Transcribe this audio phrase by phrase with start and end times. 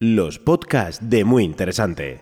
[0.00, 2.20] Los podcasts de Muy Interesante.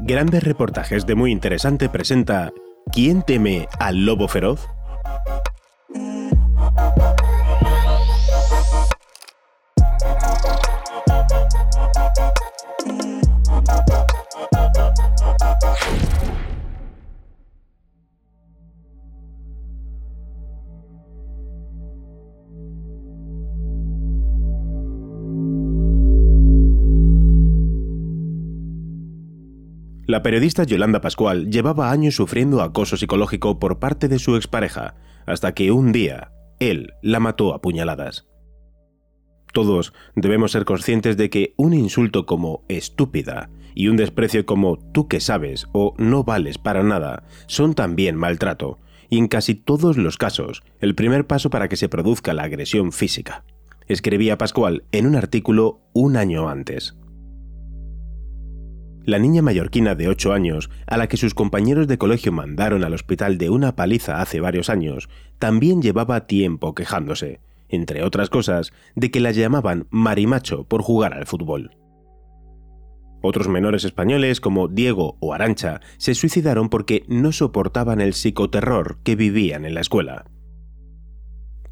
[0.00, 2.52] Grandes reportajes de Muy Interesante presenta
[2.92, 4.66] ¿Quién teme al lobo feroz?
[30.18, 35.54] La periodista Yolanda Pascual llevaba años sufriendo acoso psicológico por parte de su expareja, hasta
[35.54, 38.26] que un día él la mató a puñaladas.
[39.52, 45.06] Todos debemos ser conscientes de que un insulto como estúpida y un desprecio como tú
[45.06, 50.16] que sabes o no vales para nada son también maltrato, y en casi todos los
[50.16, 53.44] casos el primer paso para que se produzca la agresión física,
[53.86, 56.96] escribía Pascual en un artículo un año antes
[59.08, 62.92] la niña mallorquina de 8 años, a la que sus compañeros de colegio mandaron al
[62.92, 69.10] hospital de una paliza hace varios años, también llevaba tiempo quejándose, entre otras cosas, de
[69.10, 71.74] que la llamaban marimacho por jugar al fútbol.
[73.22, 79.16] Otros menores españoles como Diego o Arancha se suicidaron porque no soportaban el psicoterror que
[79.16, 80.26] vivían en la escuela.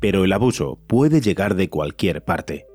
[0.01, 2.67] Pero el abuso puede llegar de cualquier parte.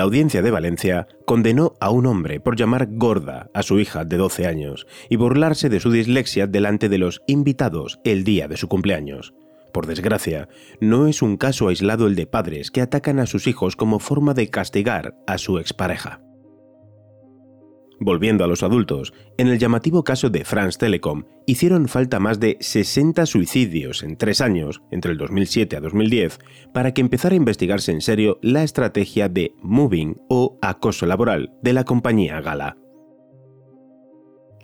[0.00, 4.16] La audiencia de Valencia condenó a un hombre por llamar gorda a su hija de
[4.16, 8.66] 12 años y burlarse de su dislexia delante de los invitados el día de su
[8.66, 9.34] cumpleaños.
[9.74, 10.48] Por desgracia,
[10.80, 14.32] no es un caso aislado el de padres que atacan a sus hijos como forma
[14.32, 16.22] de castigar a su expareja.
[18.02, 22.56] Volviendo a los adultos, en el llamativo caso de France Telecom, hicieron falta más de
[22.58, 26.38] 60 suicidios en tres años, entre el 2007 a 2010,
[26.72, 31.74] para que empezara a investigarse en serio la estrategia de moving o acoso laboral de
[31.74, 32.78] la compañía Gala.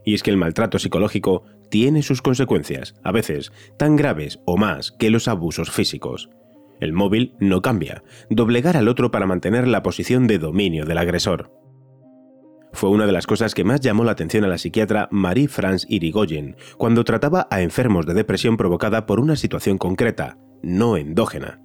[0.03, 4.93] Y es que el maltrato psicológico tiene sus consecuencias, a veces tan graves o más
[4.93, 6.31] que los abusos físicos.
[6.81, 11.66] El móvil no cambia, doblegar al otro para mantener la posición de dominio del agresor
[12.77, 16.57] fue una de las cosas que más llamó la atención a la psiquiatra Marie-France Irigoyen
[16.77, 21.61] cuando trataba a enfermos de depresión provocada por una situación concreta, no endógena.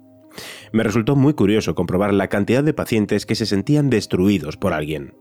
[0.72, 5.14] Me resultó muy curioso comprobar la cantidad de pacientes que se sentían destruidos por alguien.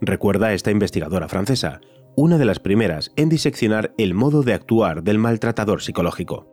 [0.00, 1.80] Recuerda esta investigadora francesa,
[2.16, 6.46] una de las primeras en diseccionar el modo de actuar del maltratador psicológico.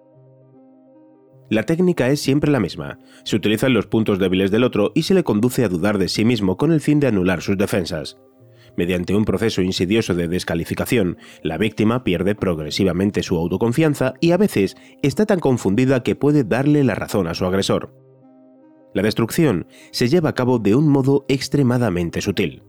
[1.50, 3.00] La técnica es siempre la misma.
[3.24, 6.25] Se utilizan los puntos débiles del otro y se le conduce a dudar de sí
[6.25, 8.18] mismo con el fin de anular sus defensas.
[8.77, 14.77] Mediante un proceso insidioso de descalificación, la víctima pierde progresivamente su autoconfianza y a veces
[15.01, 17.91] está tan confundida que puede darle la razón a su agresor.
[18.93, 22.63] La destrucción se lleva a cabo de un modo extremadamente sutil,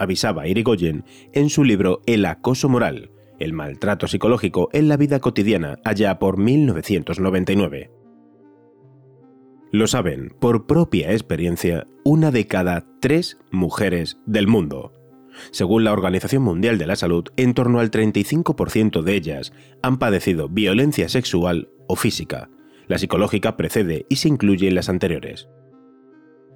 [0.00, 5.78] avisaba Irigoyen en su libro El acoso moral, el maltrato psicológico en la vida cotidiana
[5.84, 7.90] allá por 1999.
[9.70, 14.92] Lo saben, por propia experiencia, una de cada tres mujeres del mundo.
[15.50, 20.48] Según la Organización Mundial de la Salud, en torno al 35% de ellas han padecido
[20.48, 22.50] violencia sexual o física.
[22.86, 25.48] La psicológica precede y se incluye en las anteriores.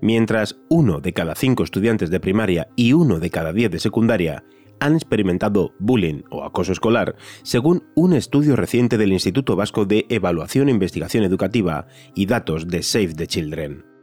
[0.03, 4.45] Mientras uno de cada cinco estudiantes de primaria y uno de cada diez de secundaria
[4.79, 10.69] han experimentado bullying o acoso escolar, según un estudio reciente del Instituto Vasco de Evaluación
[10.69, 13.96] e Investigación Educativa y datos de Save the Children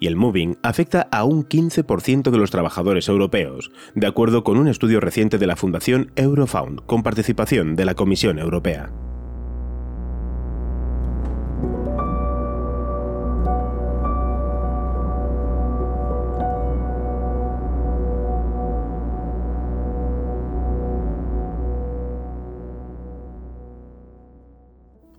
[0.00, 4.68] y el moving afecta a un 15% de los trabajadores europeos, de acuerdo con un
[4.68, 9.05] estudio reciente de la Fundación Eurofound, con participación de la Comisión Europea.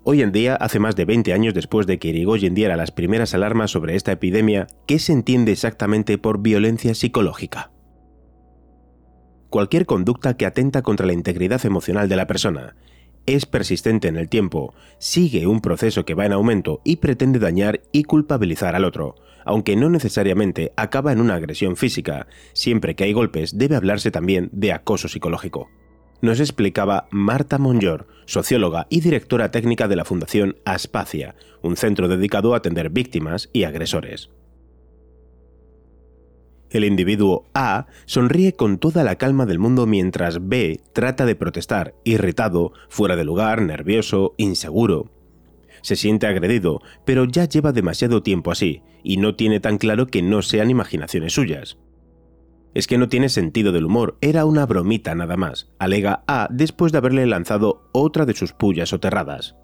[0.09, 3.33] Hoy en día, hace más de 20 años después de que Irigoyen diera las primeras
[3.33, 7.71] alarmas sobre esta epidemia, ¿qué se entiende exactamente por violencia psicológica?
[9.49, 12.77] Cualquier conducta que atenta contra la integridad emocional de la persona,
[13.25, 17.81] es persistente en el tiempo, sigue un proceso que va en aumento y pretende dañar
[17.91, 23.11] y culpabilizar al otro, aunque no necesariamente acaba en una agresión física, siempre que hay
[23.11, 25.67] golpes debe hablarse también de acoso psicológico
[26.21, 32.53] nos explicaba Marta Monjor, socióloga y directora técnica de la Fundación Aspacia, un centro dedicado
[32.53, 34.29] a atender víctimas y agresores.
[36.69, 41.95] El individuo A sonríe con toda la calma del mundo mientras B trata de protestar,
[42.03, 45.09] irritado, fuera de lugar, nervioso, inseguro.
[45.81, 50.21] Se siente agredido, pero ya lleva demasiado tiempo así, y no tiene tan claro que
[50.21, 51.77] no sean imaginaciones suyas.
[52.77, 56.91] Es que no tiene sentido del humor, era una bromita nada más, alega A después
[56.91, 59.55] de haberle lanzado otra de sus pullas soterradas.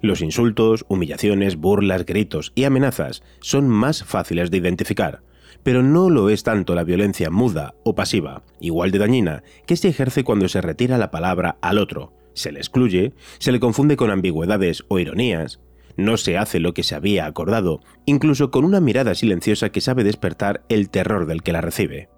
[0.00, 5.22] Los insultos, humillaciones, burlas, gritos y amenazas son más fáciles de identificar,
[5.62, 9.86] pero no lo es tanto la violencia muda o pasiva, igual de dañina, que se
[9.86, 14.10] ejerce cuando se retira la palabra al otro, se le excluye, se le confunde con
[14.10, 15.60] ambigüedades o ironías,
[15.96, 20.04] no se hace lo que se había acordado, incluso con una mirada silenciosa que sabe
[20.04, 22.08] despertar el terror del que la recibe.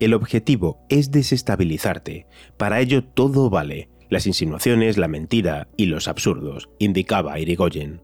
[0.00, 2.26] El objetivo es desestabilizarte.
[2.56, 8.00] Para ello todo vale, las insinuaciones, la mentira y los absurdos, indicaba Irigoyen.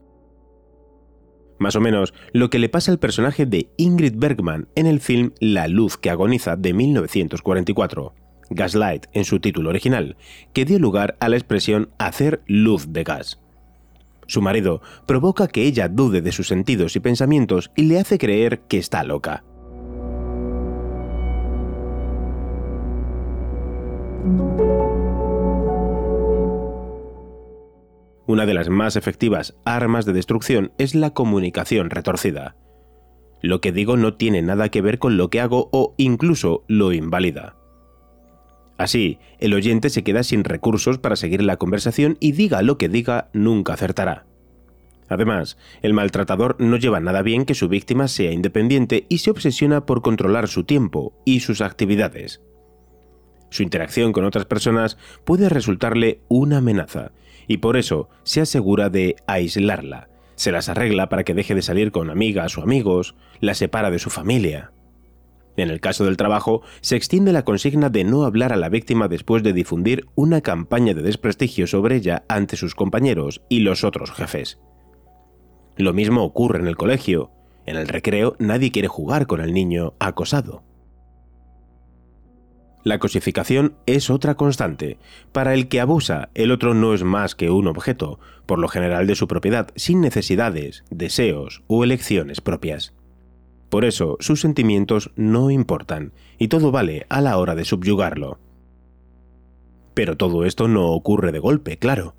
[1.59, 5.33] Más o menos lo que le pasa al personaje de Ingrid Bergman en el film
[5.41, 8.15] La luz que agoniza de 1944,
[8.51, 10.17] Gaslight en su título original,
[10.53, 13.41] que dio lugar a la expresión hacer luz de gas.
[14.27, 18.61] Su marido provoca que ella dude de sus sentidos y pensamientos y le hace creer
[18.61, 19.45] que está loca.
[28.27, 32.57] Una de las más efectivas armas de destrucción es la comunicación retorcida.
[33.41, 36.93] Lo que digo no tiene nada que ver con lo que hago o incluso lo
[36.93, 37.55] invalida.
[38.79, 42.89] Así, el oyente se queda sin recursos para seguir la conversación y diga lo que
[42.89, 44.27] diga, nunca acertará.
[45.09, 49.87] Además, el maltratador no lleva nada bien que su víctima sea independiente y se obsesiona
[49.87, 52.43] por controlar su tiempo y sus actividades.
[53.51, 57.13] Su interacción con otras personas puede resultarle una amenaza,
[57.47, 61.93] y por eso se asegura de aislarla, se las arregla para que deje de salir
[61.93, 64.73] con amigas o amigos, la separa de su familia.
[65.57, 69.09] En el caso del trabajo, se extiende la consigna de no hablar a la víctima
[69.09, 74.11] después de difundir una campaña de desprestigio sobre ella ante sus compañeros y los otros
[74.11, 74.59] jefes.
[75.77, 77.31] Lo mismo ocurre en el colegio.
[77.65, 80.63] En el recreo nadie quiere jugar con el niño acosado.
[82.85, 84.99] La cosificación es otra constante.
[85.33, 89.09] Para el que abusa, el otro no es más que un objeto, por lo general
[89.09, 92.95] de su propiedad, sin necesidades, deseos o elecciones propias.
[93.69, 98.39] Por eso, sus sentimientos no importan, y todo vale a la hora de subyugarlo.
[99.95, 102.15] Pero todo esto no ocurre de golpe, claro.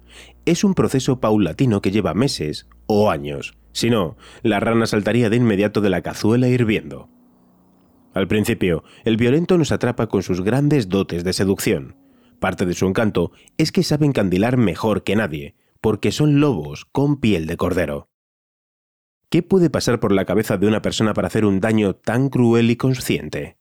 [0.45, 3.55] Es un proceso paulatino que lleva meses o años.
[3.71, 7.09] Si no, la rana saltaría de inmediato de la cazuela hirviendo.
[8.15, 11.95] Al principio, el violento nos atrapa con sus grandes dotes de seducción.
[12.39, 17.19] Parte de su encanto es que saben candilar mejor que nadie, porque son lobos con
[17.19, 18.09] piel de cordero.
[19.29, 22.71] ¿Qué puede pasar por la cabeza de una persona para hacer un daño tan cruel
[22.71, 23.57] y consciente?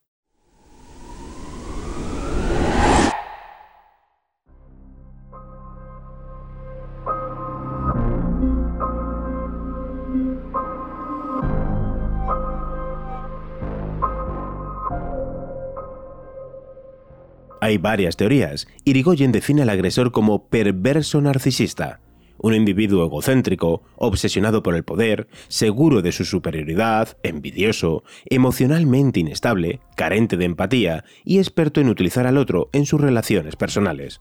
[17.61, 18.69] Hay varias teorías.
[18.85, 21.99] Irigoyen define al agresor como perverso narcisista,
[22.47, 30.37] un individuo egocéntrico, obsesionado por el poder, seguro de su superioridad, envidioso, emocionalmente inestable, carente
[30.37, 34.21] de empatía y experto en utilizar al otro en sus relaciones personales.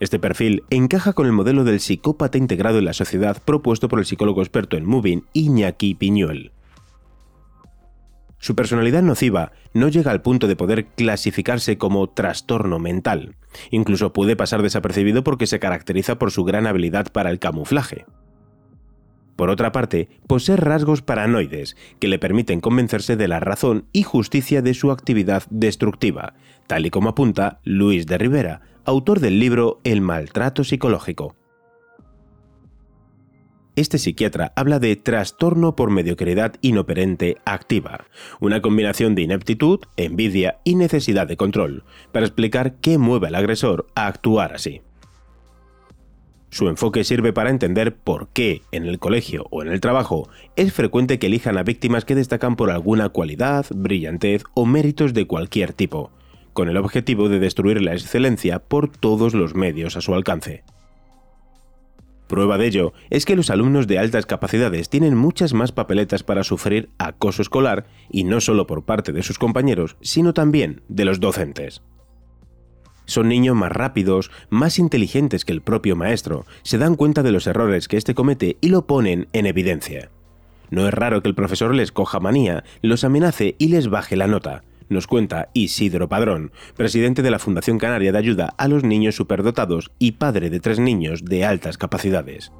[0.00, 4.06] Este perfil encaja con el modelo del psicópata integrado en la sociedad propuesto por el
[4.06, 6.52] psicólogo experto en Moving Iñaki Piñuel.
[8.38, 13.36] Su personalidad nociva no llega al punto de poder clasificarse como trastorno mental.
[13.70, 18.06] Incluso puede pasar desapercibido porque se caracteriza por su gran habilidad para el camuflaje.
[19.38, 24.62] Por otra parte, posee rasgos paranoides que le permiten convencerse de la razón y justicia
[24.62, 26.34] de su actividad destructiva,
[26.66, 31.37] tal y como apunta Luis de Rivera, autor del libro El maltrato psicológico.
[33.78, 38.06] Este psiquiatra habla de trastorno por mediocridad inoperante activa,
[38.40, 43.86] una combinación de ineptitud, envidia y necesidad de control, para explicar qué mueve al agresor
[43.94, 44.82] a actuar así.
[46.50, 50.72] Su enfoque sirve para entender por qué en el colegio o en el trabajo es
[50.72, 55.72] frecuente que elijan a víctimas que destacan por alguna cualidad, brillantez o méritos de cualquier
[55.72, 56.10] tipo,
[56.52, 60.64] con el objetivo de destruir la excelencia por todos los medios a su alcance.
[62.28, 66.44] Prueba de ello es que los alumnos de altas capacidades tienen muchas más papeletas para
[66.44, 71.20] sufrir acoso escolar y no solo por parte de sus compañeros, sino también de los
[71.20, 71.82] docentes.
[73.06, 77.46] Son niños más rápidos, más inteligentes que el propio maestro, se dan cuenta de los
[77.46, 80.10] errores que éste comete y lo ponen en evidencia.
[80.70, 84.26] No es raro que el profesor les coja manía, los amenace y les baje la
[84.26, 89.16] nota, nos cuenta Isidro Padrón, presidente de la Fundación Canaria de Ayuda a los Niños
[89.16, 92.52] Superdotados y padre de tres niños de altas capacidades.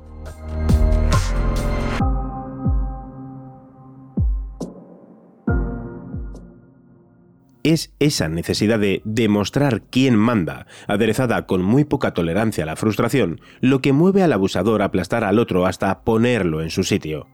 [7.73, 13.41] es esa necesidad de demostrar quién manda, aderezada con muy poca tolerancia a la frustración,
[13.61, 17.27] lo que mueve al abusador a aplastar al otro hasta ponerlo en su sitio.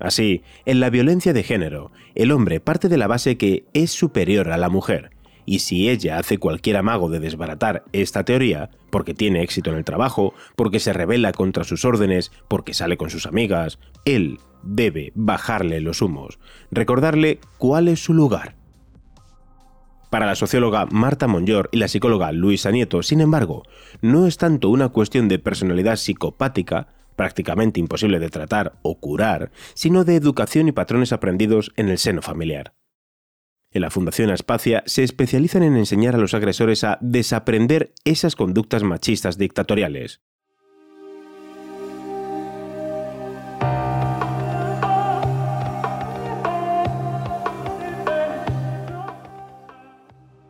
[0.00, 4.50] Así, en la violencia de género, el hombre parte de la base que es superior
[4.50, 5.10] a la mujer,
[5.44, 9.84] y si ella hace cualquier amago de desbaratar esta teoría, porque tiene éxito en el
[9.84, 15.80] trabajo, porque se revela contra sus órdenes, porque sale con sus amigas, él debe bajarle
[15.80, 16.38] los humos,
[16.70, 18.56] recordarle cuál es su lugar.
[20.08, 23.62] Para la socióloga Marta Monllor y la psicóloga Luisa Nieto, sin embargo,
[24.00, 26.88] no es tanto una cuestión de personalidad psicopática,
[27.20, 32.22] prácticamente imposible de tratar o curar, sino de educación y patrones aprendidos en el seno
[32.22, 32.72] familiar.
[33.72, 38.84] En la Fundación Aspacia se especializan en enseñar a los agresores a desaprender esas conductas
[38.84, 40.22] machistas dictatoriales.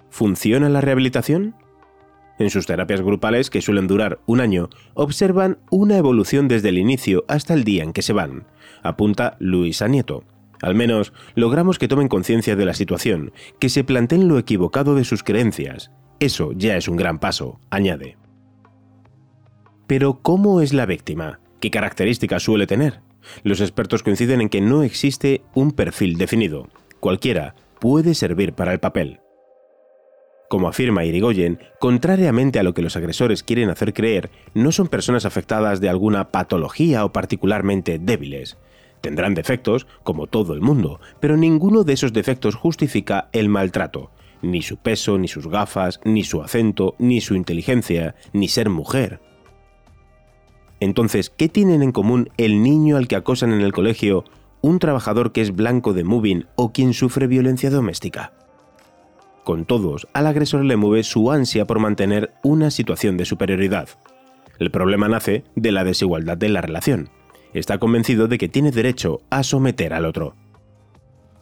[0.09, 1.57] ¿Funciona la rehabilitación?
[2.41, 7.27] En sus terapias grupales, que suelen durar un año, observan una evolución desde el inicio
[7.29, 8.47] hasta el día en que se van,
[8.83, 10.25] apunta Luisa Nieto.
[10.63, 15.05] Al menos logramos que tomen conciencia de la situación, que se planteen lo equivocado de
[15.05, 15.91] sus creencias.
[16.19, 18.17] Eso ya es un gran paso, añade.
[19.87, 21.41] Pero ¿cómo es la víctima?
[21.61, 23.03] ¿Qué características suele tener?
[23.43, 26.71] Los expertos coinciden en que no existe un perfil definido.
[27.01, 29.21] Cualquiera puede servir para el papel.
[30.51, 35.25] Como afirma Irigoyen, contrariamente a lo que los agresores quieren hacer creer, no son personas
[35.25, 38.59] afectadas de alguna patología o particularmente débiles.
[39.01, 44.11] Tendrán defectos, como todo el mundo, pero ninguno de esos defectos justifica el maltrato.
[44.43, 49.21] Ni su peso, ni sus gafas, ni su acento, ni su inteligencia, ni ser mujer.
[50.81, 54.25] Entonces, ¿qué tienen en común el niño al que acosan en el colegio,
[54.63, 58.33] un trabajador que es blanco de moving o quien sufre violencia doméstica?
[59.51, 63.89] Con todos, al agresor le mueve su ansia por mantener una situación de superioridad.
[64.61, 67.09] El problema nace de la desigualdad de la relación.
[67.53, 70.37] Está convencido de que tiene derecho a someter al otro.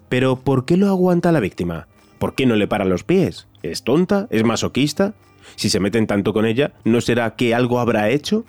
[0.09, 1.87] Pero ¿por qué lo aguanta la víctima?
[2.19, 3.47] ¿Por qué no le para los pies?
[3.63, 4.27] ¿Es tonta?
[4.31, 5.13] ¿Es masoquista?
[5.57, 8.47] Si se meten tanto con ella, ¿no será que algo habrá hecho?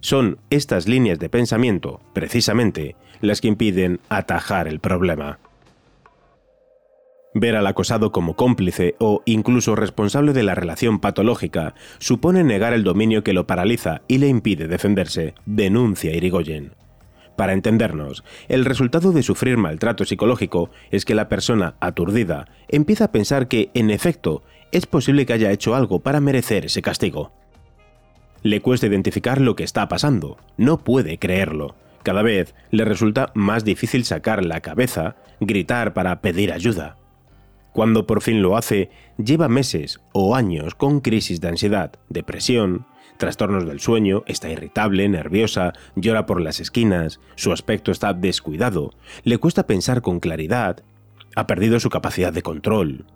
[0.00, 5.38] Son estas líneas de pensamiento, precisamente, las que impiden atajar el problema.
[7.32, 12.82] Ver al acosado como cómplice o incluso responsable de la relación patológica supone negar el
[12.82, 16.72] dominio que lo paraliza y le impide defenderse, denuncia Irigoyen.
[17.36, 23.12] Para entendernos, el resultado de sufrir maltrato psicológico es que la persona aturdida empieza a
[23.12, 27.32] pensar que, en efecto, es posible que haya hecho algo para merecer ese castigo.
[28.42, 31.76] Le cuesta identificar lo que está pasando, no puede creerlo.
[32.02, 36.99] Cada vez le resulta más difícil sacar la cabeza, gritar para pedir ayuda.
[37.72, 42.86] Cuando por fin lo hace, lleva meses o años con crisis de ansiedad, depresión,
[43.16, 49.38] trastornos del sueño, está irritable, nerviosa, llora por las esquinas, su aspecto está descuidado, le
[49.38, 50.82] cuesta pensar con claridad,
[51.36, 53.06] ha perdido su capacidad de control.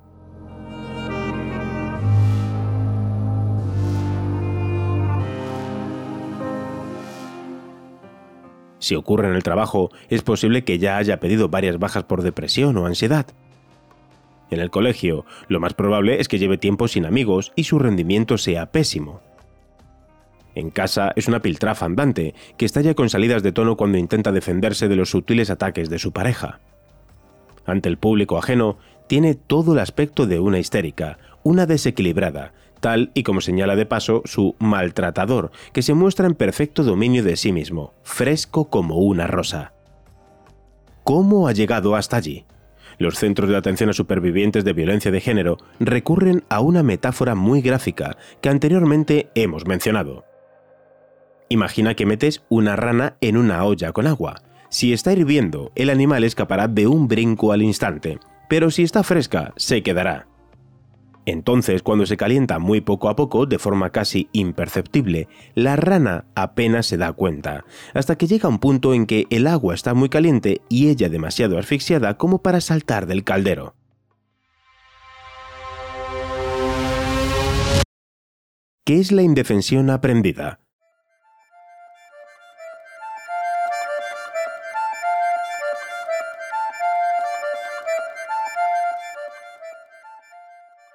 [8.78, 12.76] Si ocurre en el trabajo, es posible que ya haya pedido varias bajas por depresión
[12.76, 13.26] o ansiedad.
[14.50, 18.38] En el colegio, lo más probable es que lleve tiempo sin amigos y su rendimiento
[18.38, 19.20] sea pésimo.
[20.54, 24.88] En casa es una piltrafa andante, que estalla con salidas de tono cuando intenta defenderse
[24.88, 26.60] de los sutiles ataques de su pareja.
[27.66, 33.22] Ante el público ajeno, tiene todo el aspecto de una histérica, una desequilibrada, tal y
[33.22, 37.92] como señala de paso su maltratador, que se muestra en perfecto dominio de sí mismo,
[38.02, 39.72] fresco como una rosa.
[41.02, 42.44] ¿Cómo ha llegado hasta allí?
[42.98, 47.60] Los centros de atención a supervivientes de violencia de género recurren a una metáfora muy
[47.60, 50.24] gráfica que anteriormente hemos mencionado.
[51.48, 54.42] Imagina que metes una rana en una olla con agua.
[54.70, 59.52] Si está hirviendo, el animal escapará de un brinco al instante, pero si está fresca,
[59.56, 60.26] se quedará.
[61.26, 66.86] Entonces, cuando se calienta muy poco a poco, de forma casi imperceptible, la rana apenas
[66.86, 67.64] se da cuenta,
[67.94, 71.58] hasta que llega un punto en que el agua está muy caliente y ella demasiado
[71.58, 73.74] asfixiada como para saltar del caldero.
[78.84, 80.63] ¿Qué es la indefensión aprendida?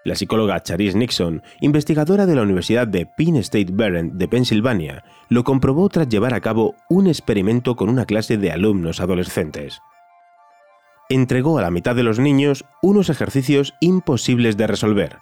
[0.09, 5.43] La psicóloga Charis Nixon, investigadora de la Universidad de Penn State Barren de Pensilvania, lo
[5.43, 9.83] comprobó tras llevar a cabo un experimento con una clase de alumnos adolescentes.
[11.09, 15.17] Entregó a la mitad de los niños unos ejercicios imposibles de resolver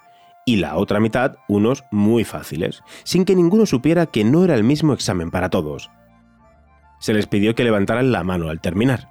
[0.46, 4.64] y la otra mitad unos muy fáciles, sin que ninguno supiera que no era el
[4.64, 5.90] mismo examen para todos.
[6.98, 9.10] Se les pidió que levantaran la mano al terminar.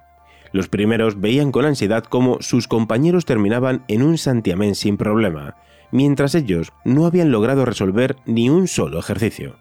[0.50, 5.54] Los primeros veían con ansiedad cómo sus compañeros terminaban en un santiamén sin problema,
[5.90, 9.56] mientras ellos no habían logrado resolver ni un solo ejercicio.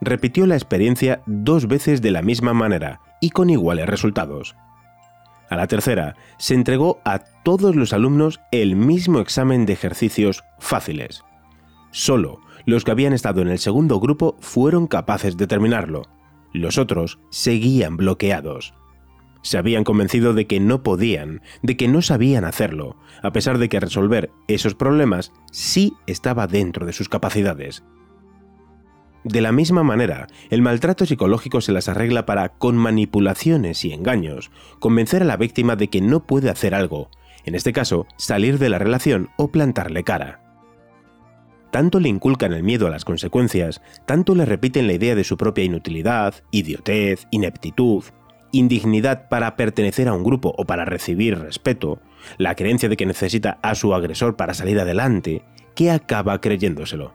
[0.00, 4.54] Repitió la experiencia dos veces de la misma manera y con iguales resultados.
[5.50, 11.24] A la tercera, se entregó a todos los alumnos el mismo examen de ejercicios fáciles.
[11.90, 16.02] Solo los que habían estado en el segundo grupo fueron capaces de terminarlo.
[16.52, 18.74] Los otros seguían bloqueados.
[19.48, 23.70] Se habían convencido de que no podían, de que no sabían hacerlo, a pesar de
[23.70, 27.82] que resolver esos problemas sí estaba dentro de sus capacidades.
[29.24, 34.50] De la misma manera, el maltrato psicológico se las arregla para, con manipulaciones y engaños,
[34.80, 37.08] convencer a la víctima de que no puede hacer algo,
[37.46, 40.42] en este caso, salir de la relación o plantarle cara.
[41.70, 45.38] Tanto le inculcan el miedo a las consecuencias, tanto le repiten la idea de su
[45.38, 48.04] propia inutilidad, idiotez, ineptitud,
[48.52, 52.00] indignidad para pertenecer a un grupo o para recibir respeto,
[52.36, 55.42] la creencia de que necesita a su agresor para salir adelante,
[55.74, 57.14] que acaba creyéndoselo.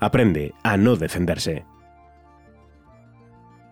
[0.00, 1.64] Aprende a no defenderse.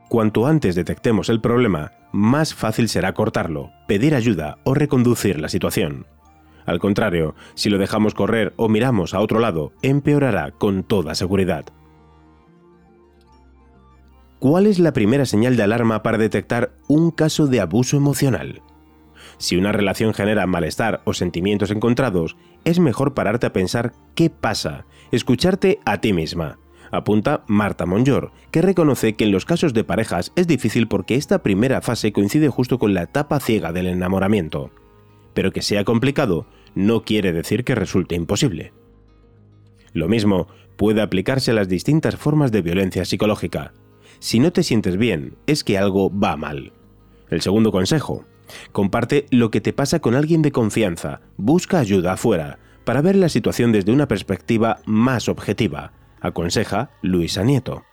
[0.09, 6.07] Cuanto antes detectemos el problema, más fácil será cortarlo, pedir ayuda o reconducir la situación.
[6.67, 11.67] Al contrario, si lo dejamos correr o miramos a otro lado, empeorará con toda seguridad.
[14.45, 18.61] ¿Cuál es la primera señal de alarma para detectar un caso de abuso emocional?
[19.39, 24.85] Si una relación genera malestar o sentimientos encontrados, es mejor pararte a pensar qué pasa,
[25.13, 26.59] escucharte a ti misma.
[26.91, 31.43] Apunta Marta Monjor, que reconoce que en los casos de parejas es difícil porque esta
[31.43, 34.73] primera fase coincide justo con la etapa ciega del enamoramiento.
[35.33, 38.75] Pero que sea complicado no quiere decir que resulte imposible.
[39.95, 43.73] Lo mismo puede aplicarse a las distintas formas de violencia psicológica.
[44.25, 46.73] Si no te sientes bien, es que algo va mal.
[47.29, 48.25] El segundo consejo.
[48.73, 51.21] Comparte lo que te pasa con alguien de confianza.
[51.37, 55.93] Busca ayuda afuera para ver la situación desde una perspectiva más objetiva.
[56.23, 57.85] Aconseja Luisa Nieto.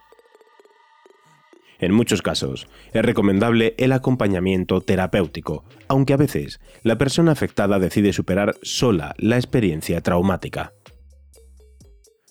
[1.80, 8.14] En muchos casos, es recomendable el acompañamiento terapéutico, aunque a veces la persona afectada decide
[8.14, 10.72] superar sola la experiencia traumática.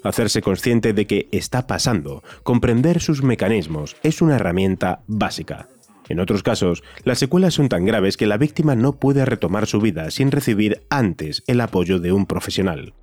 [0.02, 5.68] Hacerse consciente de que está pasando, comprender sus mecanismos, es una herramienta básica.
[6.08, 9.80] En otros casos, las secuelas son tan graves que la víctima no puede retomar su
[9.80, 12.94] vida sin recibir antes el apoyo de un profesional.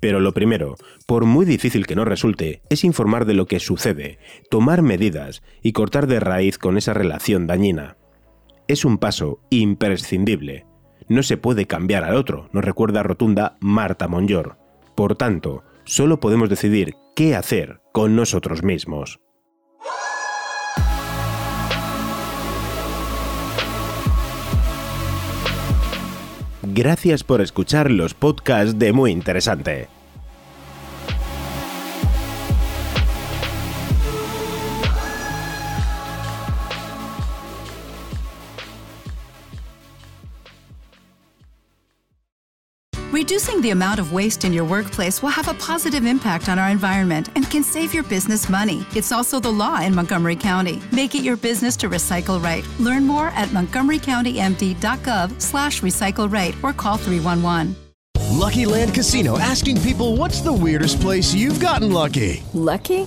[0.00, 4.18] Pero lo primero, por muy difícil que no resulte, es informar de lo que sucede,
[4.50, 7.96] tomar medidas y cortar de raíz con esa relación dañina.
[8.68, 10.66] Es un paso imprescindible.
[11.08, 14.58] No se puede cambiar al otro, nos recuerda rotunda Marta Monjor.
[14.94, 19.18] Por tanto, solo podemos decidir qué hacer con nosotros mismos.
[26.62, 29.88] Gracias por escuchar los podcasts de Muy Interesante.
[43.20, 46.70] Reducing the amount of waste in your workplace will have a positive impact on our
[46.70, 48.86] environment and can save your business money.
[48.96, 50.80] It's also the law in Montgomery County.
[50.90, 52.66] Make it your business to recycle right.
[52.78, 57.76] Learn more at montgomerycountymd.gov slash recycle right or call 311.
[58.30, 62.42] Lucky Land Casino asking people what's the weirdest place you've gotten lucky?
[62.54, 63.06] Lucky?